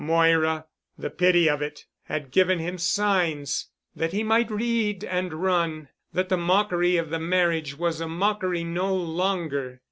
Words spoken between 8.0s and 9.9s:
a mockery no longer.